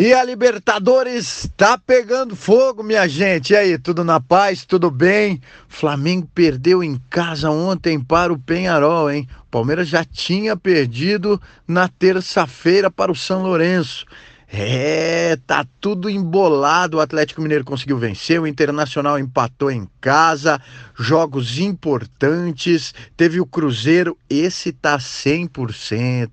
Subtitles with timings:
[0.00, 3.52] E a Libertadores tá pegando fogo, minha gente.
[3.52, 5.40] E aí, tudo na paz, tudo bem?
[5.66, 9.28] Flamengo perdeu em casa ontem para o Penharol, hein?
[9.50, 14.06] Palmeiras já tinha perdido na terça-feira para o São Lourenço.
[14.50, 16.96] É, tá tudo embolado.
[16.96, 20.60] O Atlético Mineiro conseguiu vencer, o Internacional empatou em casa,
[20.94, 22.94] jogos importantes.
[23.16, 26.30] Teve o Cruzeiro, esse tá 100%.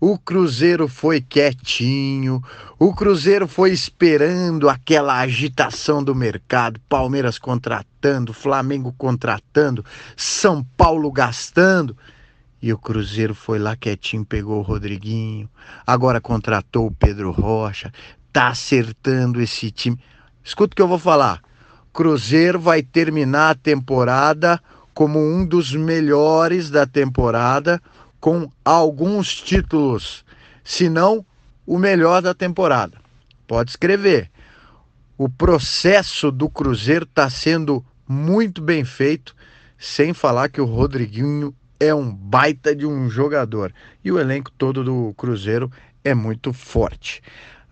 [0.00, 2.42] O Cruzeiro foi quietinho,
[2.78, 9.84] o Cruzeiro foi esperando aquela agitação do mercado, Palmeiras contratando, Flamengo contratando,
[10.16, 11.94] São Paulo gastando.
[12.62, 15.48] E o Cruzeiro foi lá quietinho, pegou o Rodriguinho,
[15.86, 17.92] agora contratou o Pedro Rocha,
[18.32, 19.98] tá acertando esse time.
[20.44, 21.40] Escuta o que eu vou falar.
[21.92, 24.60] Cruzeiro vai terminar a temporada
[24.92, 27.80] como um dos melhores da temporada
[28.20, 30.24] com alguns títulos,
[30.62, 31.24] se não
[31.66, 32.98] o melhor da temporada.
[33.46, 34.30] Pode escrever.
[35.16, 39.34] O processo do Cruzeiro está sendo muito bem feito,
[39.78, 43.72] sem falar que o Rodriguinho é um baita de um jogador
[44.04, 45.72] e o elenco todo do Cruzeiro
[46.04, 47.22] é muito forte.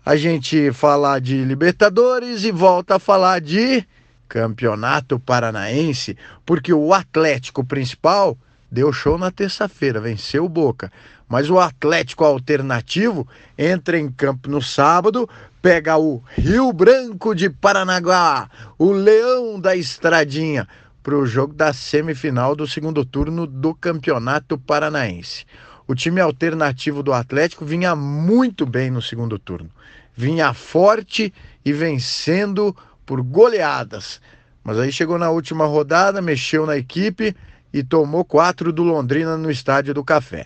[0.03, 3.85] A gente fala de Libertadores e volta a falar de
[4.27, 8.35] Campeonato Paranaense, porque o Atlético principal
[8.71, 10.91] deu show na terça-feira, venceu o Boca.
[11.27, 15.29] Mas o Atlético Alternativo entra em campo no sábado,
[15.61, 20.67] pega o Rio Branco de Paranaguá, o Leão da Estradinha,
[21.09, 25.43] para o jogo da semifinal do segundo turno do Campeonato Paranaense.
[25.87, 29.71] O time alternativo do Atlético vinha muito bem no segundo turno.
[30.15, 31.33] Vinha forte
[31.65, 34.21] e vencendo por goleadas.
[34.63, 37.35] Mas aí chegou na última rodada, mexeu na equipe
[37.73, 40.45] e tomou quatro do Londrina no Estádio do Café.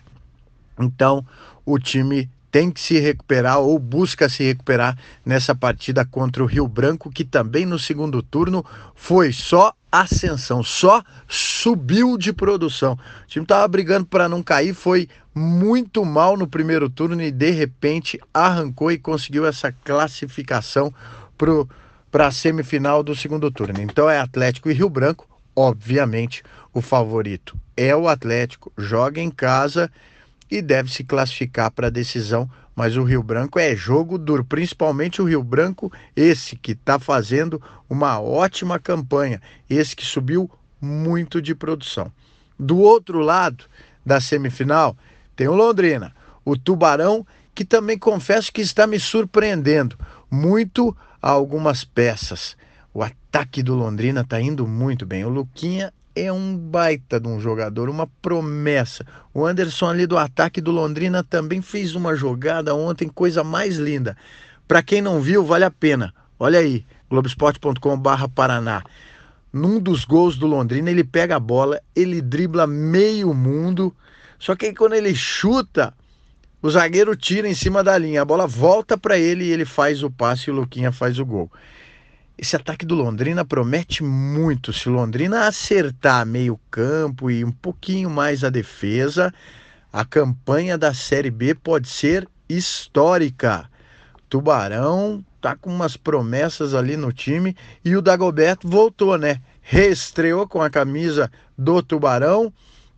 [0.79, 1.25] Então,
[1.65, 6.67] o time tem que se recuperar ou busca se recuperar nessa partida contra o Rio
[6.67, 8.63] Branco, que também no segundo turno
[8.93, 12.93] foi só ascensão, só subiu de produção.
[12.93, 17.49] O time estava brigando para não cair, foi muito mal no primeiro turno e de
[17.49, 20.93] repente arrancou e conseguiu essa classificação
[22.11, 23.81] para a semifinal do segundo turno.
[23.81, 29.91] Então é Atlético e Rio Branco, obviamente o favorito é o Atlético, joga em casa
[30.49, 32.49] e deve se classificar para a decisão.
[32.75, 37.61] Mas o Rio Branco é jogo duro, principalmente o Rio Branco, esse que está fazendo
[37.89, 40.49] uma ótima campanha, esse que subiu
[40.81, 42.11] muito de produção.
[42.57, 43.65] Do outro lado
[44.05, 44.97] da semifinal,
[45.35, 49.97] tem o Londrina, o Tubarão, que também confesso que está me surpreendendo
[50.29, 52.57] muito a algumas peças.
[52.93, 55.25] O ataque do Londrina está indo muito bem.
[55.25, 59.03] O Luquinha é um baita de um jogador, uma promessa.
[59.33, 64.15] O Anderson ali do ataque do Londrina também fez uma jogada ontem, coisa mais linda.
[64.67, 66.13] Para quem não viu, vale a pena.
[66.39, 68.83] Olha aí, globesport.com/paraná.
[69.51, 73.95] Num dos gols do Londrina, ele pega a bola, ele dribla meio mundo.
[74.37, 75.93] Só que aí quando ele chuta,
[76.61, 80.03] o zagueiro tira em cima da linha, a bola volta para ele e ele faz
[80.03, 81.51] o passe e o Luquinha faz o gol.
[82.43, 84.73] Esse ataque do Londrina promete muito.
[84.73, 89.33] Se Londrina acertar meio campo e um pouquinho mais a defesa,
[89.93, 93.69] a campanha da Série B pode ser histórica.
[94.27, 99.39] Tubarão tá com umas promessas ali no time e o Dagoberto voltou, né?
[99.61, 102.51] Reestreou com a camisa do Tubarão.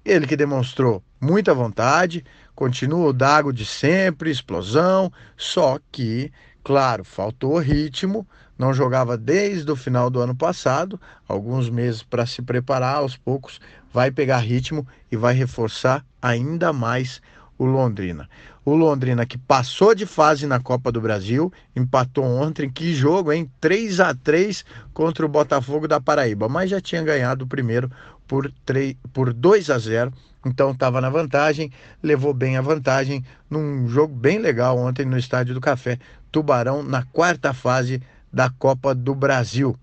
[0.04, 6.32] Ele que demonstrou muita vontade, continua o Dago de sempre, explosão, só que,
[6.64, 12.42] claro, faltou ritmo não jogava desde o final do ano passado, alguns meses para se
[12.42, 13.60] preparar, aos poucos
[13.94, 17.22] vai pegar ritmo e vai reforçar ainda mais
[17.58, 18.30] o Londrina.
[18.64, 23.50] O Londrina que passou de fase na Copa do Brasil, empatou ontem, que jogo, hein?
[23.62, 27.92] 3 a 3 contra o Botafogo da Paraíba, mas já tinha ganhado o primeiro
[28.28, 30.12] por, 3, por 2 a 0
[30.46, 31.72] então estava na vantagem,
[32.04, 35.98] levou bem a vantagem num jogo bem legal ontem no Estádio do Café.
[36.32, 38.00] Tubarão na quarta fase
[38.36, 39.78] da Copa do Brasil.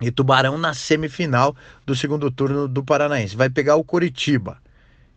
[0.00, 3.34] E Tubarão na semifinal do segundo turno do Paranaense.
[3.36, 4.58] Vai pegar o Coritiba.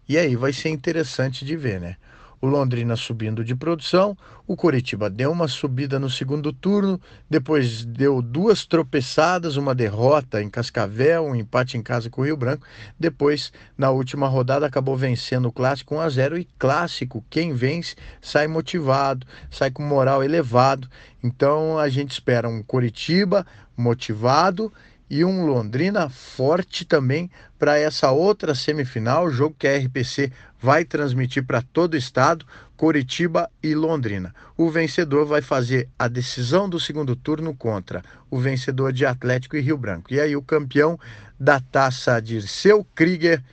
[0.10, 1.98] E aí vai ser interessante de ver, né?
[2.44, 7.00] O Londrina subindo de produção, o Coritiba deu uma subida no segundo turno,
[7.30, 12.36] depois deu duas tropeçadas, uma derrota em Cascavel, um empate em casa com o Rio
[12.36, 12.68] Branco,
[13.00, 17.95] depois na última rodada acabou vencendo o clássico 1 a 0 e clássico, quem vence
[18.22, 20.89] sai motivado, sai com moral elevado.
[21.24, 23.46] Então a gente espera um Coritiba
[23.78, 24.69] motivado
[25.10, 27.30] e um Londrina forte também
[27.60, 32.46] para essa outra semifinal, jogo que a RPC vai transmitir para todo o estado,
[32.76, 34.34] Coritiba e Londrina.
[34.58, 39.62] O vencedor vai fazer a decisão do segundo turno contra o vencedor de Atlético e
[39.62, 40.14] Rio Branco.
[40.14, 41.00] E aí o campeão
[41.40, 43.44] da taça Dirceu Krieger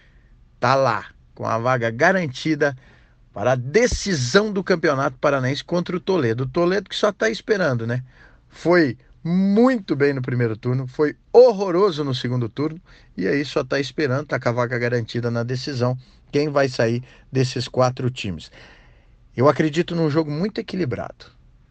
[0.58, 2.76] tá lá, com a vaga garantida
[3.32, 6.44] para a decisão do Campeonato Paranaense contra o Toledo.
[6.44, 8.02] O Toledo que só está esperando, né?
[8.48, 12.80] Foi muito bem no primeiro turno, foi horroroso no segundo turno
[13.16, 15.96] e aí só está esperando, está com a vaga garantida na decisão,
[16.32, 18.50] quem vai sair desses quatro times.
[19.36, 21.26] Eu acredito num jogo muito equilibrado,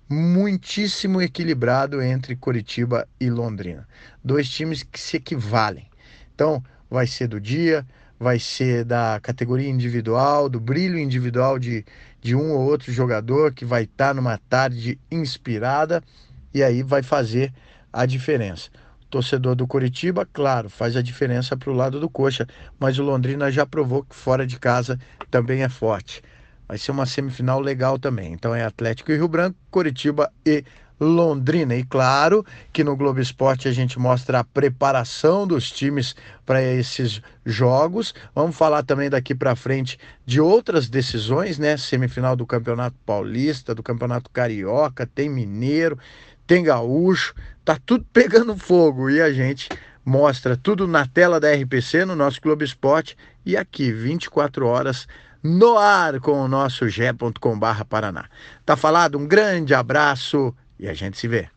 [0.07, 3.87] muitíssimo equilibrado entre Curitiba e Londrina.
[4.23, 5.87] Dois times que se equivalem.
[6.33, 7.85] Então, vai ser do dia,
[8.19, 11.85] vai ser da categoria individual, do brilho individual de,
[12.21, 16.03] de um ou outro jogador que vai estar tá numa tarde inspirada
[16.53, 17.53] e aí vai fazer
[17.91, 18.69] a diferença.
[19.03, 22.47] O torcedor do Curitiba, claro, faz a diferença para o lado do Coxa,
[22.79, 24.99] mas o Londrina já provou que fora de casa
[25.31, 26.21] também é forte.
[26.67, 28.31] Vai ser uma semifinal legal também.
[28.31, 30.63] Então é Atlético e Rio Branco, Curitiba e
[30.99, 31.75] Londrina.
[31.75, 36.15] E claro que no Globo Esporte a gente mostra a preparação dos times
[36.45, 38.13] para esses jogos.
[38.35, 41.77] Vamos falar também daqui para frente de outras decisões, né?
[41.77, 45.97] Semifinal do Campeonato Paulista, do Campeonato Carioca, tem Mineiro,
[46.49, 49.69] tem Gaúcho, tá tudo pegando fogo e a gente
[50.03, 53.15] mostra tudo na tela da RPC no nosso Globo Esporte
[53.45, 55.07] e aqui 24 horas
[55.43, 58.25] no ar com o nosso g.com/paraná.
[58.65, 61.47] Tá falado, um grande abraço e a gente se vê.